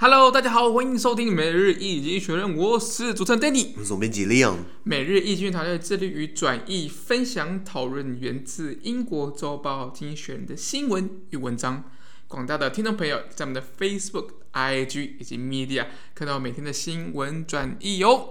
[0.00, 4.58] Hello，大家好，欢迎收听每日易经济学人，我是主持人 Danny，我是总编辑 Leon。
[4.84, 11.82] 每日易经团队致力于转译、分享、讨论源自英国周报《经济学人》的新闻与文章。
[12.28, 18.30] 广大的听众朋友在我们的 Facebook、IG 以及 Media 看到每天的新闻转译哦。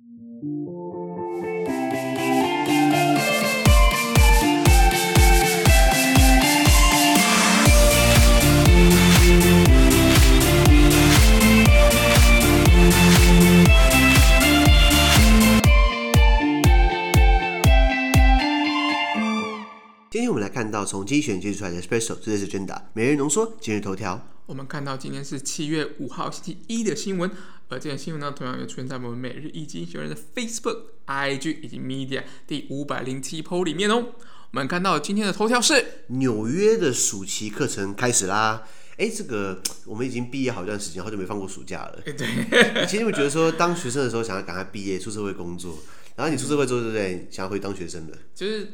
[20.67, 24.21] 看到从经济学人接出来的 Special 这是 Agenda 每日浓缩今日头条。
[24.47, 27.31] 我们看到今天是七月五号星期一的新闻，
[27.69, 34.07] 而这条新闻呢，同样也出现在我们每日一经济学人的 Facebook、IG 以及 Media 第五百零七 po 里面哦。
[34.51, 38.63] 我们看到今天的头条是纽约的暑期课程开始啦。
[38.97, 42.01] 哎，这个我们已经毕业好一段时间，好久没放过暑假了。
[42.03, 45.77] 对，其实我觉得说，当学生的时候想要赶快毕业出社会工作。
[46.17, 47.27] 然后你出社会之后，对不对？
[47.29, 48.67] 想要回当学生的，就是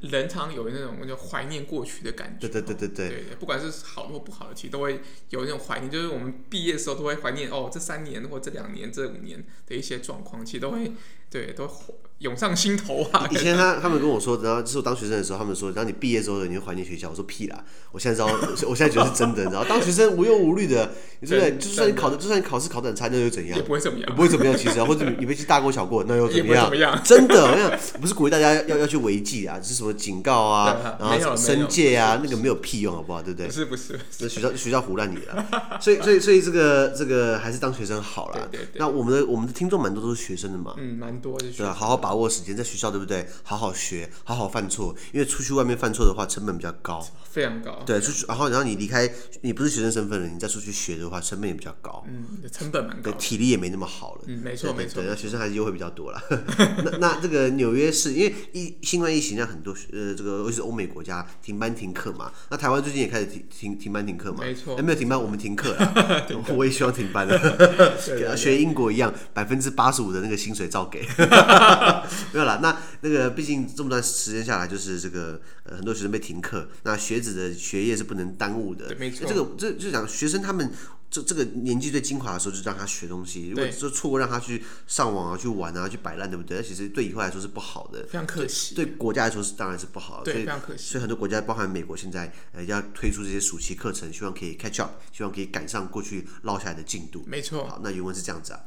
[0.00, 2.48] 人常有那种就怀念过去的感觉。
[2.48, 5.88] 对对对对对，对，不管是好或不好的，其实都会有那种怀念。
[5.88, 10.90] 就是我们毕业的时候都会怀念哦，这三年或这两年、这五年的一些状况，其实都会
[11.30, 11.70] 对都
[12.18, 13.26] 涌上心头啊。
[13.30, 17.08] 以前他他们跟我说，然后就是我当学生的时候，他们说，然后你毕业之后你会怀念学校。
[17.08, 19.44] 我说屁啦，我现在知道， 我现在觉得是真的。
[19.44, 21.56] 然后当学生无忧无虑的，你对不对？
[21.56, 23.56] 就算你考的，就算你考试考的很差，那又怎样？
[23.56, 24.54] 也不会怎么样，不会怎么样。
[24.54, 27.00] 其实， 或者你被去大过小过，那又怎么样？
[27.02, 33.22] 真的，我想不是鼓励大家要要去违纪啊，只是什么警告啊， 然后申诫啊，那个没有屁用，好不好？
[33.22, 33.46] 对不对？
[33.46, 35.78] 不是不是，那学校学校胡乱你了。
[35.80, 38.50] 所以所以所以这个这个还是当学生好了。
[38.74, 41.50] 那我们的我们的听众蛮多都是学生的嘛，嗯，蛮多的。
[41.50, 43.28] 对啊，好好把握时间，在学校对不对？
[43.42, 47.82] 好好学，好好犯错，因为出去外面犯错的话，成本比较高，非常高。
[47.84, 49.08] 对，出去然后然后你离开，
[49.42, 52.04] 你不是学生身份了，你再出去学的话，成本也比较高。
[52.08, 53.10] 嗯，成本蛮高。
[53.10, 54.22] 对，体力也没那么好了。
[54.26, 55.02] 嗯，没错没错。
[55.06, 56.20] 那学生还是优惠比较多了。
[56.84, 67.96] 那那这个纽约市因为疫新冠疫情让很多呃这个尤其是欧美国家停班停课嘛，那台湾最近也开始停停停班停课嘛，没错，还没有停班，我们停课了， 我也希望停班了，
[68.36, 71.06] 学英国一样，百分之八十五的那个薪水照给，
[72.32, 80.72] 没有啦，那那个毕竟这么段时间下来，就是这个呃很多学生被停课，那学子的学业是不能耽误的，没错，这个这就讲学生他们。
[81.10, 83.48] 这这个年纪最精华的时候，就让他学东西。
[83.48, 86.58] 如果说错过让他去上网啊、去玩啊、去摆烂，对不对？
[86.58, 88.76] 那其实对以后来说是不好的，非常可惜。
[88.76, 90.92] 对国家来说是当然是不好的，对，非常可惜。
[90.92, 97.24] 所以很多国家，包含美国，现在呃要推出这些暑期课程，希望可以 catch up，希望可以赶上过去落下来的进度。
[97.26, 97.66] 没错。
[97.66, 98.60] 好，那原文是这样子啊。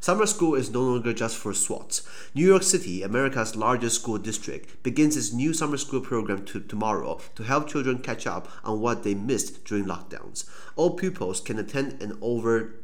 [0.00, 2.02] Summer school is no longer just for SWATs.
[2.32, 7.20] New York City, America's largest school district, begins its new summer school program to tomorrow
[7.34, 10.44] to help children catch up on what they missed during lockdowns.
[10.76, 12.74] All pupils can attend and over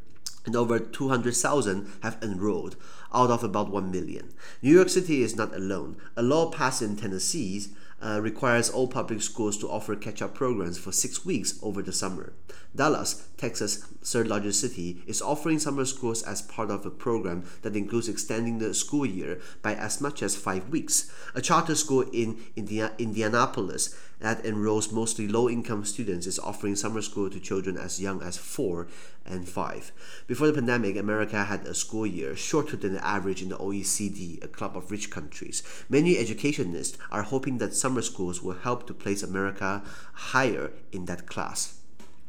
[0.45, 2.75] and over 200,000 have enrolled
[3.13, 4.33] out of about 1 million.
[4.61, 5.95] New York City is not alone.
[6.15, 7.65] A law passed in Tennessee
[8.05, 12.33] uh, requires all public schools to offer catch-up programs for six weeks over the summer.
[12.75, 17.75] Dallas, Texas' third largest city, is offering summer schools as part of a program that
[17.75, 21.11] includes extending the school year by as much as five weeks.
[21.33, 27.29] A charter school in Indiana- Indianapolis that enrolls mostly low-income students is offering summer school
[27.29, 28.87] to children as young as four
[29.25, 29.91] and five.
[30.27, 34.43] Before the pandemic, America had a school year shorter than the average in the OECD,
[34.43, 35.63] a club of rich countries.
[35.89, 39.83] Many educationists are hoping that summer schools will help to place America
[40.13, 41.81] higher in that class.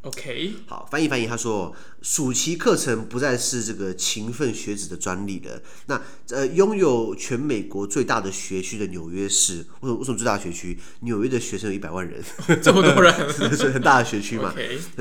[0.07, 5.61] OK，好，翻译翻译，他说，暑期课程不再是这个勤奋学子的专利了。
[5.87, 6.01] 那
[6.31, 10.79] 呃，拥有全美国最大的学区的纽约市，为什么为什么最大的学区？
[11.01, 12.23] 纽约的学生有一百万人，
[12.63, 14.53] 这么多人，是很大的学区嘛？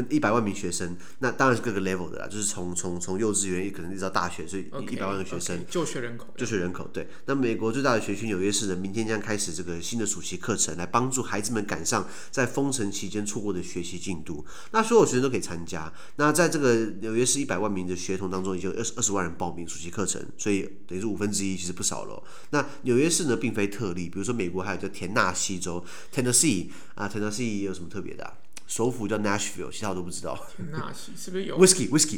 [0.09, 5.93] 一百.万名学生，那当然是各个 level 的啦，就是从从从幼稚园可能一直到大学，所以一百万个学生，就、okay.
[5.93, 6.89] 学人口，就学人口。
[6.91, 14.45] 对，那美国最大的学区纽约市呢，明天将开始这个新的暑期课程，来帮助孩子们赶上在封城期间错过的学习进度。
[14.71, 15.91] 那所有学生都可以参加。
[16.15, 22.23] 那在这个纽约市一百万名的学童当中，已经二十二十万人报名暑期课程，所以等于是五分之一，其实不少了。
[22.51, 25.83] 那纽约市呢，并非特例，比如说美国还有叫田纳西州
[26.13, 28.31] （Tennessee） 啊，Tennessee 有什么特别的啊？
[28.67, 30.37] 首府叫 Nashville，其他我都不知道。
[30.71, 32.17] 纳西是不是有 Whisky？Whisky？Whisky？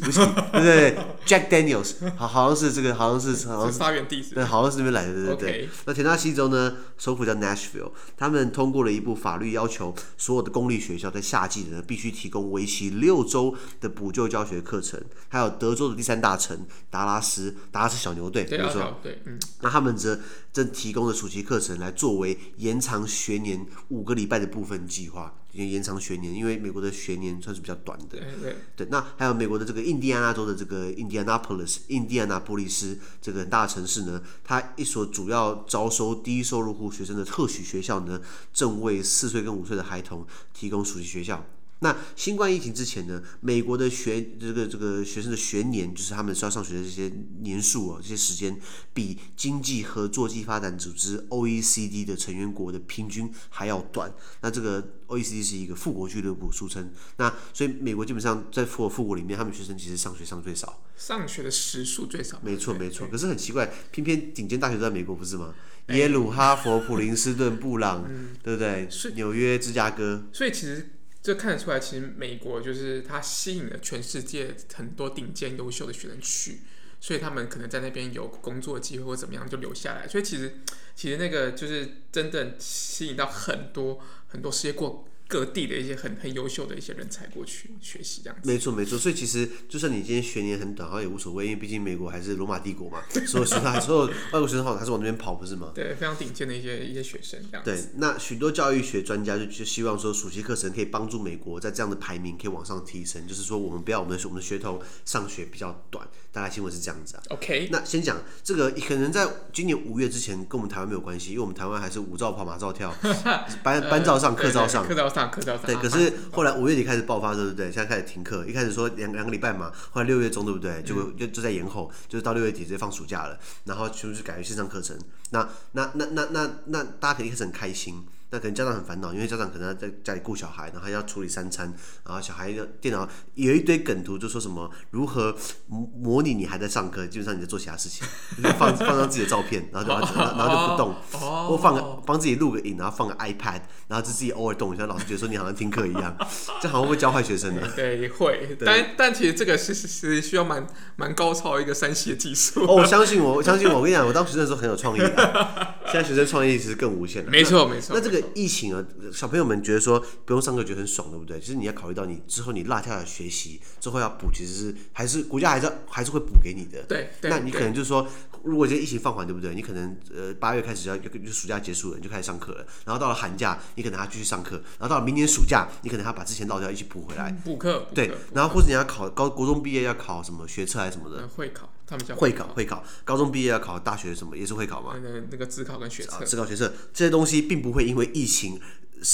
[0.52, 5.70] 对不对？Jack Daniels，好，好像是这个，好像是好像是发源地，对，好像是那边来的，对对对。
[5.86, 15.02] 那田纳西州呢，首府叫 Nashville，他们通过了一部法律，要求所有的公立学校在夏季呢必须提供为期六周的补救教学课程。
[15.28, 20.20] 还有德州的第三大城达拉斯，达拉斯小牛队，比如说，对，嗯，那他们则
[20.54, 25.34] 正提供的暑期课程来作为延长学年五个礼拜的部分计划。
[25.66, 28.06] 延长学年，因为美国的学年算是比较短的。
[28.10, 38.22] 对对对，那还有美国的这个印第安纳州的这个 Indianapolis，印第安纳波利斯这个很大城市呢，它一所主要招收低收入户学生的特许学校呢，
[38.54, 41.46] 正为四岁跟五岁的孩童提供暑期学校。
[41.80, 48.60] 那新冠疫情之前呢，美国的学这个这个学生的学年，就是他们需要上学的这些年数啊，这些时间
[48.96, 54.12] 比经济合作暨发展组织 OECD 的成员国的平均还要短。
[54.42, 56.92] 那这个 OECD 是一个富国俱乐部，俗称。
[57.18, 62.40] 那所以美国基本上在富国富国里面，他们学生其实上学上最少，上学的时数最少。
[62.42, 63.08] 没错没错。
[63.08, 65.54] 可是很奇怪，偏偏顶尖大学都在美国，不是吗？
[65.90, 68.90] 耶鲁、哈佛、普林斯顿、布朗，嗯、对不对？
[69.14, 70.26] 纽约、芝加哥。
[70.34, 70.90] 所以其实。
[71.28, 76.62] 这看得出来，其实美国就是它吸引了全世界很多顶尖优秀的学生去，
[77.02, 80.08] 所以他们可能在那边有工作机会或怎么样就留下来。
[80.08, 80.60] 所以其实，
[80.96, 85.06] 其实那个就是真的吸引到很多很多世界过。
[85.28, 88.98] 各地的一些很很优秀的一些人才过去学习这样子，没错没错。
[88.98, 95.72] 所以其实就算你今天学年很短，好像也无所谓，因为毕竟美国还是罗马帝国嘛， 所有学生所有外国学生好像还是往那边跑，不是吗？
[95.76, 97.72] 对，非常顶尖的一些一些学生这样子。
[97.72, 107.24] 对，那许多教育学专家就就希望说，暑期课程可以帮助美国在这样的排名可以往上提升，就是说我们不要我们的我们的学童上学比较短，大概新闻是这样子啊。
[107.30, 112.94] OK，那先讲这个，可能在今年五月之前跟我们台湾没有关系，因为我们台湾还是五照跑马照跳，
[113.64, 114.86] 班班照上课照上，
[115.18, 116.14] 上课照上，对，可是。
[116.32, 117.72] 后来五月底开始爆发，对不对？
[117.72, 120.84] 现在开始停课，一开始说两两个礼拜嘛，后来六月中，对不对？
[120.84, 124.96] 就就就在延后，就是到六月底直接放暑假了，然后就是改为线上课程。
[125.32, 128.06] 那那那那那那大家肯定开始很开心。
[128.30, 131.74] 那可能家长很烦恼，因为家长可能要在家里顾小孩，然后还要处理三餐，
[132.06, 135.34] 然后小孩的电脑有一堆梗图，就说什么如何
[135.68, 138.06] 模模拟你还在上课，基本上你在做其他事情，
[138.44, 140.96] 就放放张自己的照片，然后就然后就不动，
[141.48, 146.18] 或放个帮自己录个影，然后放个 iPad，然后就自己偶尔动一下，老师觉得说你好像听课一样，
[146.62, 147.66] 这好像会教坏学生的。
[147.78, 152.66] 对，会，但但其实这个是是需要蛮蛮高超一个三 C 的技术。
[152.66, 155.48] 哦，我 相信我，我相信我，我跟你讲，我当学生的时候很有创意的，
[155.86, 157.32] 现在学生创意其实更无限了。
[157.32, 158.17] 没错没错，那这个。
[158.34, 158.84] 疫情啊，
[159.14, 161.40] 小朋友们觉得说不用上课觉得很爽，对不对？
[161.40, 166.84] 其实你要考虑到你之后你落下的学习之后要补，其实是还是国家还是还是会补给你的。
[166.84, 168.08] 对，那你可能就是说，
[168.44, 169.54] 如果这疫情放缓，对不对？
[169.56, 172.66] 你可能呃八月开始要就暑假结束了，你就开始上课了。
[172.86, 174.56] 然后到了寒假，你可能还要继续上课。
[174.80, 177.32] 然后到了明年暑假，你可能还要把之前落掉一起补回来。
[177.44, 177.88] 补课。
[177.94, 181.28] 对，然后或者你要考高国中毕业要考什么学测还是什么的？
[181.28, 181.70] 会考。
[181.88, 184.94] 他们叫会考，会考，高中毕业要考大学什么也是会考嘛？
[185.02, 188.60] 那个那个自考跟学测，自考学测这些东西并不会因为疫情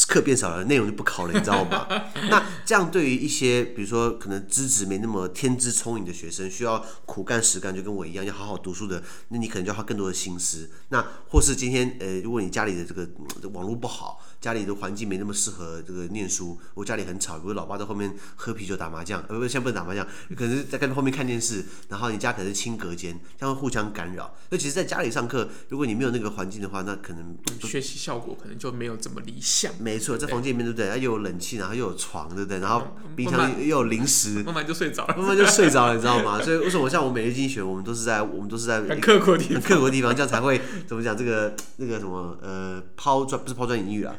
[0.08, 1.86] 课变少了，内容就不考了，你知道吗？
[2.32, 10.70] 那这样对于一些比如说可能资质没那么天资聪颖的学生，需要苦干实干，就跟我一样要好好读书的，那你可能就要花更多的心思。
[10.90, 14.20] 那或是今天呃，如果你家里的这个、嗯、网络不好。
[14.44, 20.06] 家里的环境没那么适合这个念书，我家里很吵，比如老爸在后面喝啤酒打麻将，呃不，现在不能打麻将，
[20.36, 24.36] 可能在跟后面看电视，然后你家可能是亲隔间，这样会互相干扰。
[24.50, 29.72] 那其实在家里上课，如果你没有那个环境的话，那可能学习效果可能就没有这么理想。
[29.80, 31.02] 没错，在房间里面对不对？
[31.02, 32.60] 又有冷气，然后又有床，对不对？
[32.60, 32.86] 然后
[33.16, 36.40] 冰箱又有零食，慢慢就睡着了，慢慢就睡着了，你知道吗？
[36.44, 44.14] 所以为什么像我每日经济学，我们都是在我们都是在很刻苦的地方，很刻苦的地方，这样才会怎么讲这个那个什么呃抛砖不是抛砖引玉啊。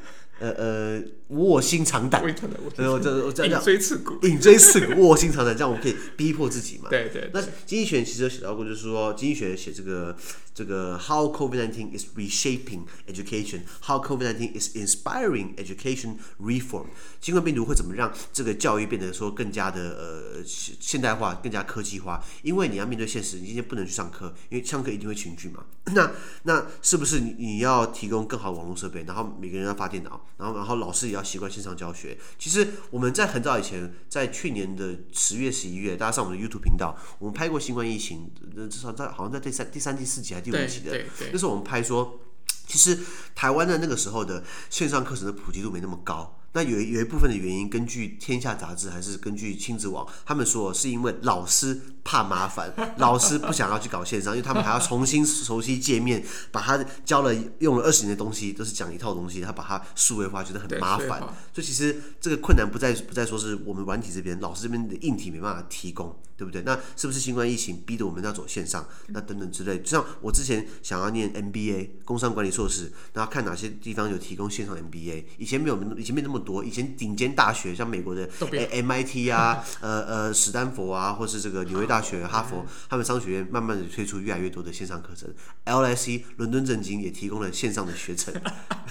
[0.45, 6.89] 呃呃，卧薪尝胆，对，我这我这样 引锥刺股，引锥刺股，卧薪尝胆，这样我们可以逼迫自己嘛？
[6.91, 7.31] 对对，对。
[7.33, 10.15] 那经济学其实有写到过，就是说经济学写这个
[10.55, 16.87] 这个 How COVID-19 is reshaping education，How COVID-19 is inspiring education reform。
[17.21, 22.23] 新冠病毒会怎么让这个教育变得说更加的呃现代化、更加科技化？
[22.43, 25.65] 因为你要面对现实，你今天不能去上课，因为上课一定会群聚嘛。
[25.95, 26.13] 那
[26.45, 30.21] 那是不是你你要提供更好的网络设备，然后每个人要发电脑？
[30.37, 32.19] 然后，然后老师也要习惯线上教学。
[32.39, 38.31] 其实我们在很早以前，在去年的十月、十一月，大家上我们的 YouTube 频道，我们拍过新冠疫情，
[38.71, 42.21] 至少在好像在第三、第三、第四集还是第五集的，那时候我们拍说，
[42.67, 42.99] 其实
[43.35, 46.41] 台湾的那个时候的线上课程的普及度没那么高。
[46.55, 61.19] 那有有一部分的原因，根据天下杂志还是根据亲子网，他们说是因为老师怕麻烦，老师不想要去搞线上，因为他们还要重新熟悉界面，把他教了用了二十年的东西都是讲一套东西，他把它数位化觉得很麻烦，
[61.53, 66.63] 所以其实这个困难不再不再说是我们软体这边，老师这边的硬体没办法提供，对不对？
[66.63, 68.87] 那是不是新冠疫情逼得我们要走线上？
[69.09, 76.44] 那等等之类，就像我之前想要念 MBA 工商管理硕士，然后看哪些地方有提供线上 MBA，以前没有，以前没那么。
[76.45, 85.33] 多以前顶尖大学，像美国的 MIT 啊， 呃呃史丹佛啊，或是这个纽约大大学、哈佛，他们商学院慢慢的推出越来越多的线上课程。
[85.65, 88.35] LSE 伦敦政经也提供了线上的学程，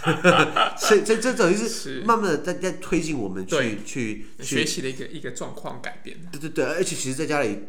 [0.79, 6.17] 所以这这等于是慢慢的在在推进我们去去学习的一个一个状况改变。
[6.31, 7.59] 对对对，而且其实在家里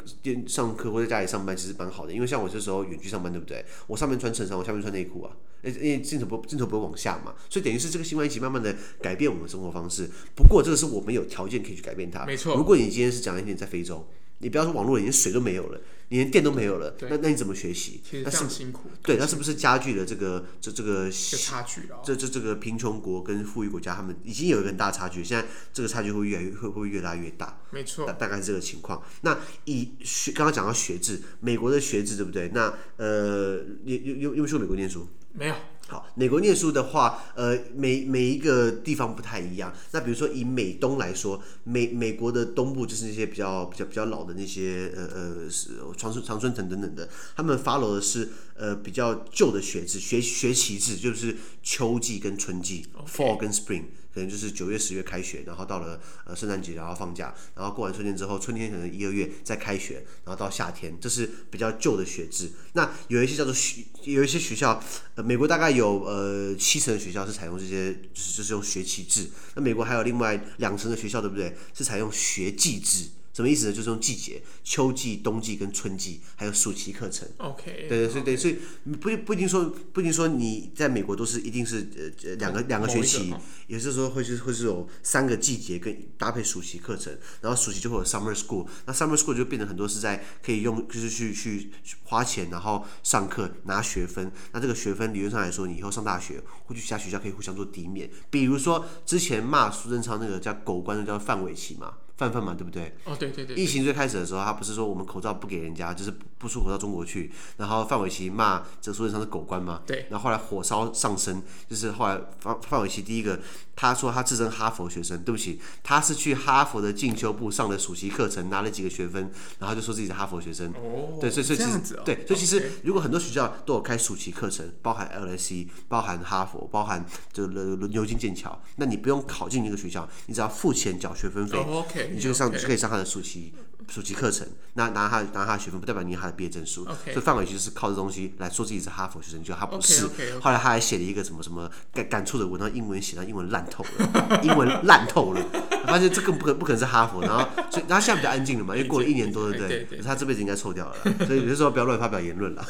[0.47, 3.65] 上课或者在家里上班其实蛮好的，因为像我这时候远距上班，对不对？
[3.87, 5.35] 我上面穿衬衫，我下面穿内裤啊，
[5.71, 10.09] 因为镜头不镜头不会往下嘛，所以等于是这个新冠疫情慢慢的改变我们的生活方式。
[10.35, 12.25] 不过这个是我们有条件可以去改变它。
[12.25, 14.07] 没错，如果你今天是讲一点在非洲。
[14.39, 15.79] 你不要说网络连水都没有了，
[16.09, 18.01] 你连电都没有了，那那你怎么学习？
[18.21, 18.89] 那是辛苦。
[19.01, 22.01] 对，那是不是加剧了这个这这个差距了？
[22.03, 27.61] 这这这个贫穷国跟富裕国家，他们已经有一个很大差距，现在这个差距会越来越会会越拉越大。
[27.71, 29.01] 没错，大概是这个情况。
[29.21, 32.51] 那以学刚刚讲到学制，美国的学制对不对？
[32.53, 35.07] 那呃，你有有有没有去美国念书？
[35.37, 35.55] 没有。
[35.87, 39.71] 好，美国念书的话，呃，每每一个地方不太一样。
[39.91, 53.83] 那比如说以美东来说，美美国的东部就是那些比较比较比较老的那些呃呃是长春长春藤等等的，他们 follow 的是呃比较旧的学制，学学期制，就是秋季跟春季，fall 跟 spring。
[54.15, 62.49] 可能就是九月、十月开学，然后到了呃圣诞节，然后放假，然后过完春天之后，春天可能一、二月再开学，然后到夏天，这是比较旧的学制。
[62.71, 64.81] 那有一些叫做学，有一些学校，
[65.15, 69.29] 呃，美国大概有呃七成的学校是采用这些，就是就是用学期制。
[69.55, 71.53] 那美国还有另外两成的学校，对不对？
[71.73, 73.09] 是采用学季制。
[73.35, 73.73] 什么意思呢？
[73.73, 77.27] 就是用季节，秋季、冬季跟春季，还有暑期课程。
[77.39, 78.59] OK，对对，所以对，所以
[78.93, 81.85] 不不一定说不一定说你在美国都是一定是
[82.23, 83.35] 呃两个两个学期，
[83.67, 91.71] 有些时候会是会是有三个季节跟搭配暑期课程，然后暑期就会有 summer school，那 summer school 就变成很多是在可以用就是去去
[92.05, 101.95] 花钱然后上课拿学分，那这个学分理论上来说，你以后上大学或去其他学校可以互相做抵免，比如说之前骂苏贞昌那个叫狗官的叫范玮琪嘛。
[102.17, 102.95] 范范嘛，对不对？
[103.03, 103.55] 哦，对对对。
[103.55, 107.31] 疫情最开始的时候，他不是说我们口罩不给人家，就是不出口到中国去。
[107.57, 109.81] 然后范玮琪骂这苏贞昌是狗官嘛？
[109.85, 110.07] 对。
[110.09, 113.39] 然后后来火烧上身，就是后来范范玮琪第一个
[113.75, 119.29] 他说他自称哈佛学生，对不起，他是去哈佛的进修部上的暑期课程，拿了几个学分，
[119.59, 120.71] 然后就说自己是哈佛学生。
[120.71, 121.17] 哦。
[121.19, 127.49] 对，所以所以其实、哦、对，所以其实如果很多学校都有开暑期课程，包含 LSE，包含哈佛，包含这个
[127.87, 132.89] 牛津、剑桥，那你不用考进那个学校，你只要付钱缴学分费、哦、，OK，你就上就可以上。
[132.89, 133.53] 他的暑期
[133.87, 136.85] 暑期课程，拿拿他拿他的学分，不代表你有他的毕业证书。
[136.85, 137.13] Okay.
[137.13, 140.07] 所以范玮琪是靠这东西来说自己是哈佛学生，就他不是。
[140.07, 140.39] Okay, okay, okay.
[140.41, 145.45] 后来他还写了一个什么什么感感触的文章，英文写到英文烂透了，英文烂透了。
[145.85, 149.85] 发现这更不可不可能是哈佛，然后所以他现在比较安静了嘛，因为过了一年多，对不对？
[149.85, 150.95] 可是他这辈子应该臭掉了，
[151.27, 152.65] 所以有些时候不要乱发表言论了。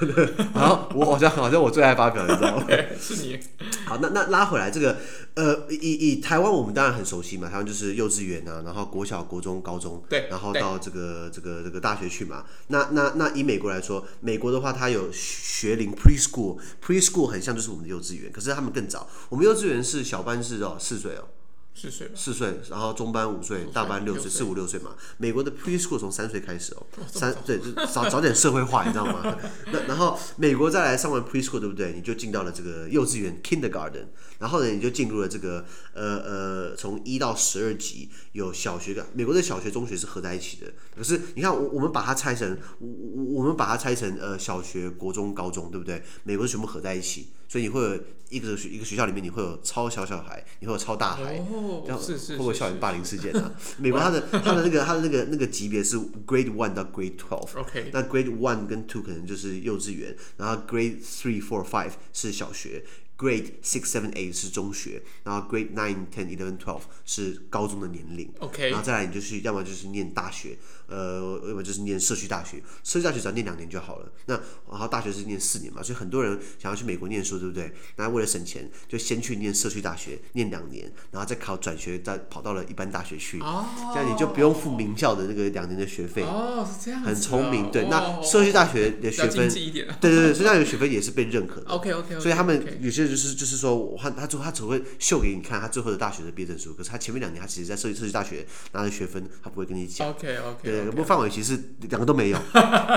[0.52, 2.66] 然后我好像好像我最爱发表，你知道吗？
[3.00, 3.38] 是你。
[3.86, 4.98] 好，那那拉回来这个，
[5.34, 12.44] 呃，以以台湾我们当然很熟悉嘛，台湾就是幼稚园啊，然后国小、国中、高中，对，然后到这个这个这个大学去嘛。
[12.68, 21.28] 那那那以美国来说，美国的话它有学龄 preschool，preschool 很像就是我们的幼稚园，可是他们更早，我们幼稚园是小班是哦四岁哦。
[21.74, 24.94] 四岁，四岁，然后中班五岁，大班六岁，四五六岁嘛。
[25.16, 29.36] 美国的 preschool 从三岁开始哦，三对，就早早点社会化，你知道吗？
[29.72, 31.92] 那然后美国再来上完 preschool 对不对？
[31.94, 34.04] 你就进到了这个幼稚园 kindergarten，
[34.38, 35.64] 然后呢你就进入了这个
[35.94, 40.66] 呃呃从一到十二级有小学的，美国的小学中学是合在一起的。
[40.94, 46.02] 可是你看我我们把它拆成我我我们把它拆成呃小学、国中、高中对不对？
[46.24, 47.32] 美国是全部合在一起。
[47.52, 53.52] 所以你会有一个学一个学校里面，你会有超小小孩，你会有超大孩，哦、这样会不会校园霸凌事件啊？
[53.76, 61.90] 美国它的它的那个它的那个那个级别是 Grade One 到 Grade Twelve，OK，那 Grade One 跟 Two 可能就是幼稚园，然后 Grade Three Four Five
[62.14, 62.82] 是小学
[63.22, 70.58] ，Grade Six Seven Eight 是中学，然后 Grade Nine Ten Eleven Twelve 是高中的年龄，OK，然后再来你就是要么就是念大学。
[70.88, 74.12] 呃，要么就是念社区大学，社区大学只要念两年就好了。
[74.26, 74.34] 那
[74.70, 77.72] 然后大学是念四年嘛，所以很多人想要去美国念书，对不对？
[77.96, 83.40] 那为了省钱，就先去念社区大学，念两年，然后再考转学，再跑到了一般大学去。
[83.40, 83.64] 哦。
[83.94, 86.24] 这样你就不用付名校的那个两年的学费。
[86.24, 87.00] 哦，是这样。
[87.00, 87.86] 很聪明，对。
[87.88, 91.70] 那社区大学的学分，对对对，社区大学学分也是被认可的。
[91.70, 92.20] OK OK。
[92.20, 100.08] 所以他们有些就是就是说，他他他只会秀给你看他最后的大学的毕业证书，可是他前面两年他其实在设计设计大学拿的学分，他不会跟你讲。
[100.08, 100.58] OK OK。
[100.62, 101.58] 对，不过范玮琪是。
[101.90, 102.38] 两个都没有，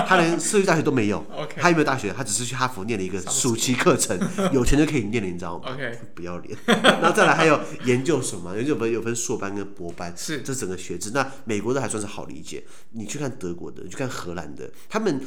[0.06, 1.22] 他连设计大学都没有。
[1.56, 2.12] 他有没有大学？
[2.12, 4.18] 他只是去哈佛念了一个暑期课程，
[4.52, 5.76] 有钱就可以念了，你知道吗.
[6.14, 6.56] 不要脸。
[6.66, 8.54] 那再来还有研究所嘛？
[8.56, 11.10] 研究所有分硕班跟博班，是这整个学制。
[11.12, 12.64] 那美国的还算是好理解。
[12.92, 15.20] 你去看德国的，你去看荷兰的，他们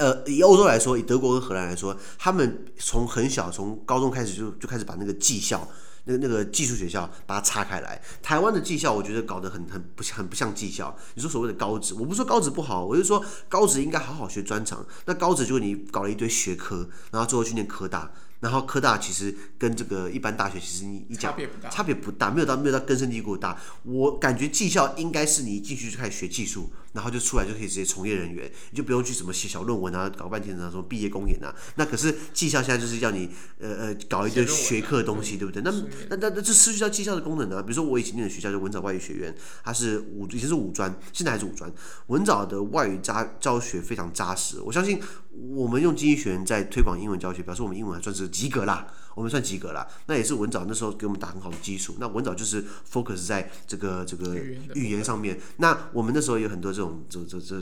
[0.00, 5.68] 呃，以欧洲来说，以德国跟荷兰来说，他们从很小从高中开始就就开始把那个技校。
[6.04, 8.00] 那个那个技术学校把它拆开来。
[8.22, 10.96] 台湾的技校我觉得搞得很很不很不像技校。
[11.14, 14.84] 你说所谓的高职，我不是说高职不好，我就说高职应该好好学专长。
[15.04, 18.10] 那高职就是你搞了一堆学科，然后最后去念科大。
[18.40, 23.60] 然后科大其实跟这个一般大学其实你一讲差别不大，差别不大，没有到没有到根深蒂固大。
[23.82, 31.54] 我感觉技校应该是你一进去就开始学技术，然后就出来就可以直接从业人员，你就不用去什么写小论文啊，搞半天啊什么毕业公演啊。
[31.76, 35.62] 那可是技校现在就是要你呃呃搞一堆学科的东西，对不对？
[35.62, 35.70] 那
[36.08, 37.62] 那那那这失去掉技校的功能啊。
[37.62, 41.72] 比如说我以前念的学校就文藻外语学院，它是五以前是五专，现在还是五专。
[42.08, 45.00] 文藻的外语扎教学非常扎实，我相信
[45.32, 48.86] 我们用经济学院在推广英文教学，表示我们英文还算是及格啦。
[49.14, 51.96] 我们算及格了，那也是文藻那时候给我们打很好的基础。
[51.98, 54.36] 那文藻就是 focus 在这个这个
[54.74, 55.38] 语言上面。
[55.56, 57.60] 那我们那时候有很多这种这这这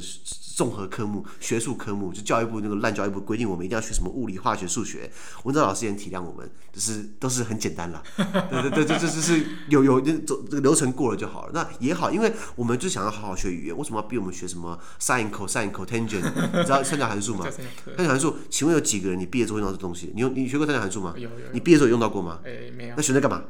[0.57, 5.11] 综合科目、学术科目，就教育部那个烂教育部规定我们一定要学什么物理、化学、数学。
[5.45, 8.03] 文藻老师也很体谅我们，就是都是很简单啦。
[8.51, 11.53] 对对对，这这这是有有走这个流程过了就好了。
[11.55, 16.23] 那也好，因为我们就想要好好学语言，为什么要逼我们学什么 sin、cos、cotangent？
[16.59, 17.47] 你知道三角函数吗？
[17.97, 20.11] 三角函数，请问有几个人你毕业之后用到这东西？
[20.15, 21.15] 你有你学过三角函数吗？
[21.17, 21.31] 有。
[21.53, 22.41] 你毕业时候用到过吗？
[22.45, 22.95] 哎，没有。
[22.97, 23.43] 那学那干嘛？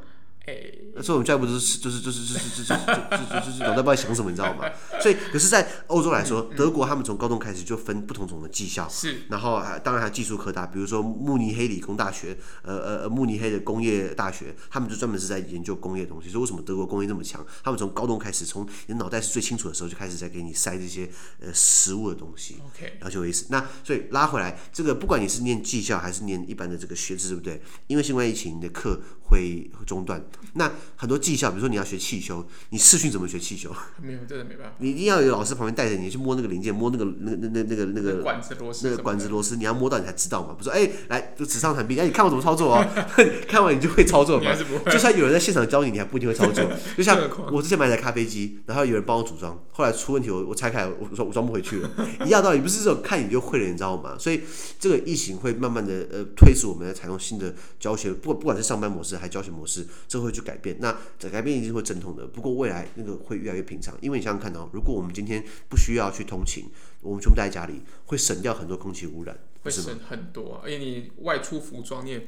[0.99, 4.65] 那时候我们教育部就是就是就是就是就是就是就是脑袋不知道想什么，你知道吗？
[5.01, 9.23] 所以，可是，在欧洲来说，德国他们从高中开始就分不同种的技校，是。
[9.29, 16.29] 然后还当然还有技术科大，比如说慕尼黑理工大学，呃呃慕尼黑的工业大学，他们就专门是在研究工业的东西。
[16.29, 17.47] 所以为什么德国工业那么强？
[17.63, 21.09] 他们从高中开始，从你脑袋是最清楚的时候就开始在给你塞这些
[21.41, 22.57] 呃实物的东西。
[22.75, 23.47] OK，然后就有意思。
[23.51, 27.63] 那所以拉回来，这个不管你是念技校还是念一般的这个学制，对不对？
[27.87, 30.25] 因为新冠疫情，你的课会中断。
[30.55, 33.71] 那很多技校，比如说你要学汽修，你试训怎么学汽修？
[34.03, 34.75] 没有，真的没办法。
[34.79, 40.55] 你一定要有老师旁边带着你去摸那个零件，摸那个那那那那个那个管子螺丝，那个管子螺丝，你要摸到你才知道嘛。
[40.55, 42.87] 不是说哎，来就纸上谈兵，哎，你看我怎么操作哦，
[43.49, 44.55] 看完你就会操作嘛。
[44.91, 46.65] 就算有人在现场教你，你还不一定会操作。
[46.97, 47.19] 就像
[47.53, 51.91] 我之前买一台咖啡机，然后有人帮我组装，后来出问题，我我拆开，我说我装不回去了。
[52.27, 54.17] 一样道理，不是这种看你就会了，你知道吗？
[54.19, 54.43] 所以
[54.79, 60.78] 这个疫情会慢慢的呃推使我们来采用新的教学，不不管是上班模式还是教学模式，这会去改变。
[60.81, 66.67] 那这改变一定会阵痛的，不过未来那个会越来越平常，因为你想想看哦，如果我们今天不需要去通勤，
[67.03, 72.27] 我们全部待在家里，会省掉很多空气污染，会省很多，而且你外出服装你也。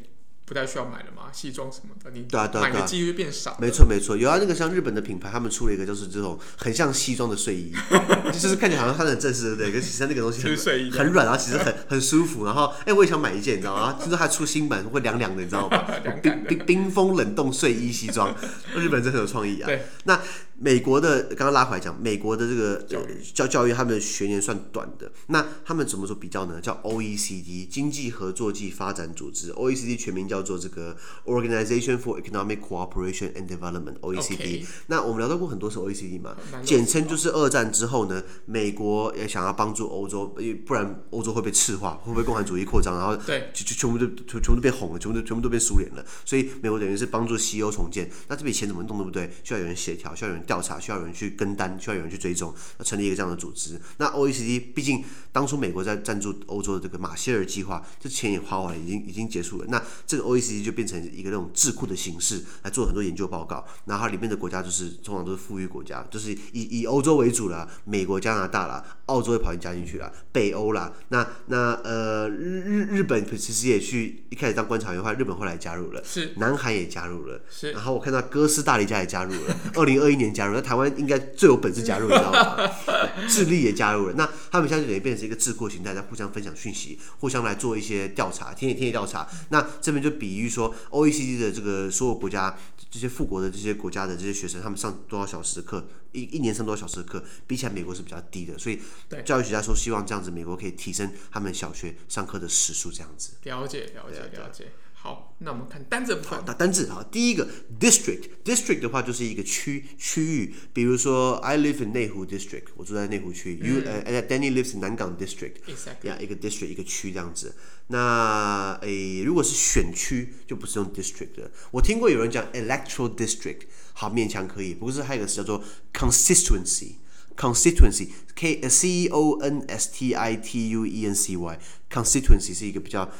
[0.50, 2.26] 不太需要买了嘛，西装什么的，你
[2.60, 3.56] 买的几率变少。
[3.60, 7.72] 没错没错，有啊，那个像日本的品牌，他们出了一个就是这种很像西装的睡衣，
[8.34, 9.70] 就是看起来好像穿的很正式，对不对？
[9.70, 12.44] 可是其实那个东西很睡衣很软，然后其实很很舒服。
[12.46, 13.96] 然后哎、欸，我也想买一件，你知道吗？
[14.00, 15.84] 听说它出新版，会凉凉的，你知道吗？
[16.20, 18.34] 冰 冰冰封冷冻睡衣西装，
[18.74, 19.66] 日本真的很有创意啊。
[19.66, 20.20] 对，那。
[20.62, 23.00] 美国的刚刚拉回来讲，美国的这个教
[23.32, 25.10] 教教育，他们的学年算短的。
[25.28, 26.60] 那他们怎么说比较呢？
[26.60, 30.94] 叫 OECD 经济合作暨发展组织，OECD 全名叫做这个
[31.24, 34.66] Organization for Economic Cooperation and Development，OECD。
[34.88, 46.04] 那我们聊到过很多次 OECD 嘛，简称就是二战之后呢，美国也想要帮助欧洲，不然欧洲会被赤化，会不会共产主义扩张，然后对就就全部都全部都变红了，全部都全部都变苏联了。
[46.26, 48.10] 所以美国等于是帮助西欧重建。
[48.28, 49.30] 那这笔钱怎么动，对不对？
[49.42, 50.44] 需要有人协调，需要有人。
[50.50, 53.80] 调查需要有人去跟单，需要有人去追踪，要成立一个这样的组织。
[53.98, 59.66] 那 OECD 毕竟当初美国在赞助欧洲的这个马歇尔计划，这钱也花完了，已经已经结束了。
[59.68, 63.64] 那这个 OECD 就变成一个那种智库的形式来做很多研究报告。
[63.84, 70.92] 然后里面的国家就是通常都是富裕国家，就是以以欧洲为主了，美国、加拿大啦，澳洲也跑进加进去了，北欧啦。
[71.10, 77.70] 那那呃日日日本其实也去一开始当观察员后来，日本后来加入了，是南韩也加入了，是。
[77.70, 80.54] 然后我看到哥斯大黎加也加入了，二零二一年加入。
[80.54, 82.70] 那台湾应该最有本事加入，你知道吗？
[83.28, 84.14] 智利也加入了。
[84.14, 89.28] 那他们现在就等于变成一个智库形态，在互相分享讯息，互相来做一些调查，田野田野调查。
[89.50, 92.56] 那这边就比喻说，OECD 的这个所有国家，
[92.90, 98.58] 这些富国的这些国家的这些学生，他们上多少小时的课，一一年上多少小时的课，比起来美国是比较低的。
[98.58, 98.80] 所以
[99.24, 103.32] 教育学家说，希望这样子，美国可以提升他们小学上课的时数，这样子。
[103.44, 104.72] 了解，了解，了解。
[105.02, 106.32] 好，那我们看单字部分。
[106.32, 107.48] 好，打单字啊，第一个
[107.80, 113.56] district，district 的话就是一个区区域，比如说 I live in 内湖 district，我住在内湖区。
[113.56, 116.06] You 呃 Danny lives in 南港 district，Exactly.
[116.06, 117.56] 呀，一个 district 一个区这样子。
[117.86, 121.50] 那诶，如果是选区，就不是用 district 的。
[121.70, 123.60] 我听过有人讲 electoral district，
[123.94, 124.74] 好，勉强可以。
[124.74, 133.10] 不过是还有一个词叫做 constituency，constituency，K C O N S T I T U E N C Y，constituency 是一个比较。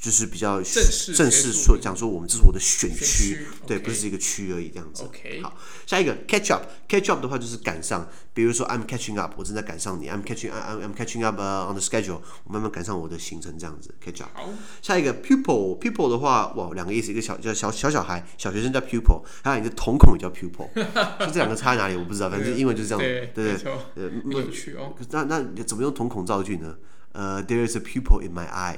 [0.00, 5.04] 就是比较正式正式说讲说我们这是我的选区，对，不是一个区而已这样子。
[5.42, 13.94] 好，下一个 catch up，catch up 的话就是赶上，比如说 I'm catching up，我正在赶上你，I'm catching I'm I'm catching up、uh, on the schedule，我慢慢赶上我的行程这样子
[14.04, 14.30] catch up。
[14.34, 14.50] 好，
[14.82, 20.68] 下一个 pupil，pupil 的话，哇，两个意思，一个小叫小小小孩，小学生叫 pupil，还有你的瞳孔也叫 pupil，
[21.26, 23.56] 就这两个差在哪里我不知道，反正英文就是这样，对对
[23.94, 24.94] 呃，有趣哦。
[25.10, 26.76] 那那怎么用瞳孔造句呢？
[27.13, 28.77] 呃、uh,，there is a pupil in my eye，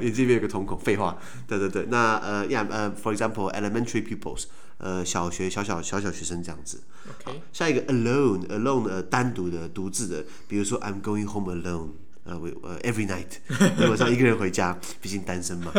[0.00, 1.86] 你这边有个瞳孔，废话，对对对。
[1.88, 4.46] 那呃，yeah，呃、uh,，for example，elementary pupils，
[4.78, 6.82] 呃，小学小小小小学生这样子。
[7.08, 11.90] OK，下一个 alone，alone 呃，单独的、独自的，比如说 I'm going home alone，
[12.24, 15.70] 呃，我呃 every night，晚上一个人回家，毕竟单身嘛，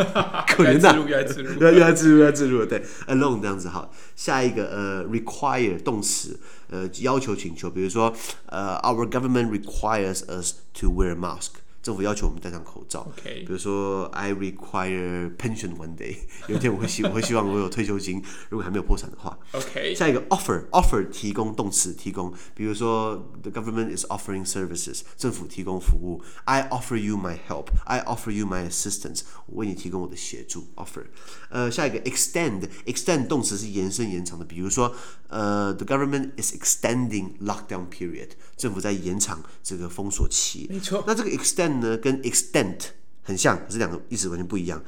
[0.48, 3.92] 可怜的，原来自入，原来自入，原来自入，对，alone 这样子好。
[4.16, 8.16] 下一个呃，require 动词，呃，要求、请求，比如说
[8.46, 11.50] 呃，our government requires us to wear a mask。
[11.83, 13.11] 政府要求我们戴上口罩。
[13.17, 13.47] Okay.
[13.47, 16.17] 比如说，I require pension one day。
[16.49, 19.39] 有一天我会希我会希望我有退休金，如果还没有破产的话。
[19.53, 19.95] OK。
[19.95, 26.23] 下一个 offer，offer 提供动词提供，比如说，the government is offering services，政府提供服务。
[26.45, 30.67] I offer you my help，I offer you my assistance，我为你提供我的协助。
[30.77, 31.05] offer。
[31.51, 34.95] 呃，下一个 extend，extend 动词是延伸延长的，比如说，
[35.29, 40.67] 呃，the government is extending lockdown period，政府在延长这个封锁期。
[40.69, 41.05] 没错。
[41.07, 42.77] 那这个 extend 呢，跟 extend
[43.23, 44.83] 很像，可是两个意思完全不一样。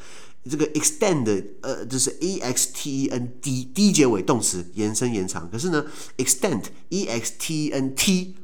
[0.50, 5.48] 这个 extend 呃，就是 e x t e n d d 结尾动词，延伸延长。
[5.50, 5.84] 可是呢
[6.16, 8.34] extend e x t e n t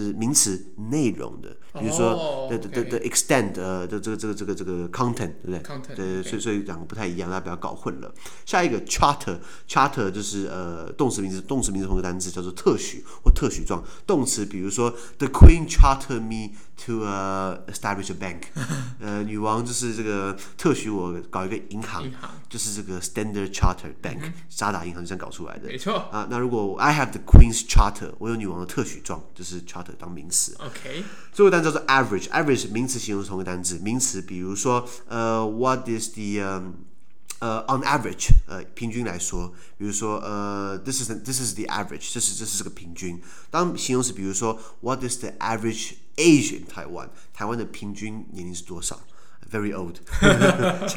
[0.00, 8.10] 是名词内容的，比如说的的的 extend 呃的这个这个这个这个 content 对不对？content 对，所以所以两个不太一样，大家不要搞混了。
[8.46, 13.84] 下一个 charter charter 就是呃动词名词动词名词同一个单词叫做特许或特许状。
[14.06, 16.54] 动词比如说 the queen charter me
[16.86, 18.44] to uh, establish a bank，
[18.98, 22.12] 呃女王就是这个特许我搞一个银行，行
[22.48, 25.68] 就是这个 Standard Chartered Bank 渣打银行是这样搞出来的。
[25.68, 29.81] 没错啊，那如果 I have the queen's charter，我有女王的特许状，就是 charter。
[29.98, 36.40] 当名词，OK，最后一个单词叫做 average，average 名词形容同一个单词，名词比如说呃，what is the
[37.40, 43.20] 呃、uh, on average 呃平均来说，比如说呃、uh,，this is this is the average，这是这是这个平均。
[43.50, 49.00] 当形容词比如说 what is the average age in Taiwan，台湾的平均年龄是多少
[49.50, 49.96] ？Very old，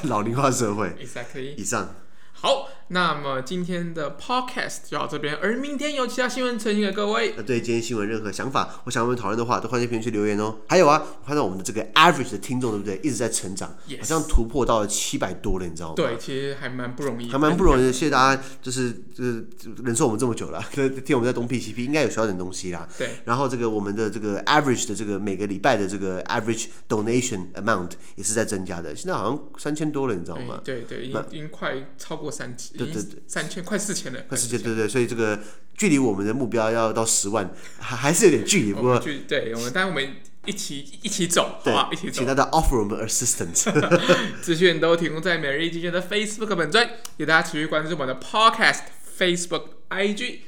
[0.03, 0.89] 老龄化社会。
[1.03, 1.55] Exactly。
[1.55, 1.95] 以上。
[2.37, 7.33] 好，那么今天的 podcast 就到这边，而明天有其他新闻呈现给各位。
[7.35, 10.57] 那对今天新闻任何想法或想我们讨论的话，都欢迎在评论区留言哦。
[10.67, 13.97] 还有啊，我看到我们的这个 average 的听众对不对，一直在成长，yes.
[13.97, 15.93] 好像突破到了七百多了，你知道吗？
[15.95, 17.91] 对，其实还蛮不容易，还蛮不容易的。
[17.91, 19.47] 谢谢大家，就是就是
[19.83, 20.63] 忍受我们这么久了，
[21.03, 22.87] 听我们在东 P 西 P，应该有学到点东西啦。
[22.99, 23.09] 对。
[23.23, 30.61] 然后这个我们的这个 average 的这个每个礼拜的这个 average donation amount 也是在增加的，现在好像三千多了，你知道吗？
[30.63, 32.74] 对对，已经已经快超过三千。
[32.77, 33.23] 对对对。
[33.27, 35.39] 三千快四千了，快四千，对对，所以这个
[35.75, 38.73] 距离我们的目标要到十万，还 还是有点距离。
[38.73, 42.13] 不过，对我们，但我们一起一起走，好吧，一起走。
[42.13, 43.71] 请大家 offer 我们 assistance，
[44.41, 48.81] 资讯都提供在每日一经济的 Facebook 本专，也大家持续关注我们的 Podcast、
[49.17, 50.39] Facebook、IG、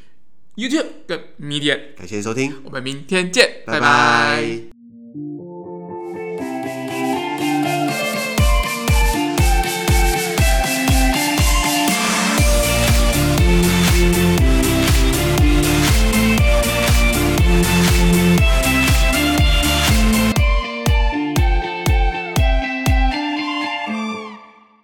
[0.55, 1.95] YouTube 跟 Media。
[1.97, 3.79] 感谢收听，我们明天见，拜拜。
[3.79, 4.76] 拜拜。